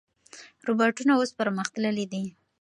روباټونه 0.67 1.13
اوس 1.15 1.31
پرمختللي 1.39 2.05
دي. 2.11 2.23